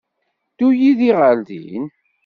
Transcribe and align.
Ddu 0.51 0.67
yid-i 0.79 1.11
ɣer 1.19 1.35
din. 1.47 1.85